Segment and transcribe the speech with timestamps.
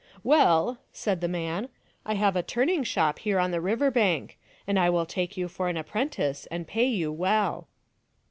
[0.33, 1.69] "Well," said the man,"
[2.07, 5.47] I have a turning shop here on the river bank, and I will take you
[5.47, 7.67] for an apprentice and pay you well."